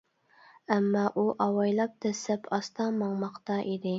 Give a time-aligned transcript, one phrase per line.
[0.75, 3.89] ئەمما ئۇ ئاۋايلاپ دەسسەپ ئاستا ماڭماقتا ئىدى.